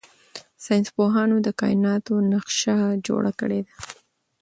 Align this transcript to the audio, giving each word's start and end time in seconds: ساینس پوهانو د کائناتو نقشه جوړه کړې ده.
ساینس 0.65 0.87
پوهانو 0.95 1.35
د 1.43 1.47
کائناتو 1.61 2.13
نقشه 2.33 2.77
جوړه 3.07 3.31
کړې 3.39 3.59
ده. 3.67 3.73